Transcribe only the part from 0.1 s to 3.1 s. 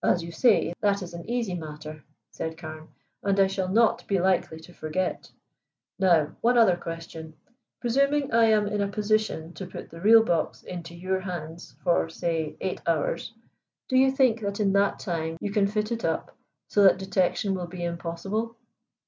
you say, that is an easy matter," said Carne,